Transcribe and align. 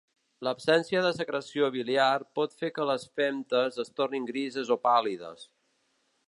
L'absència 0.45 1.01
de 1.07 1.11
secreció 1.17 1.69
biliar 1.75 2.07
pot 2.39 2.57
fer 2.63 2.71
que 2.79 2.87
les 2.91 3.05
femtes 3.21 3.79
es 3.85 3.93
tornin 4.01 4.27
grises 4.31 4.73
o 4.79 4.83
pàl·lides. 4.89 5.47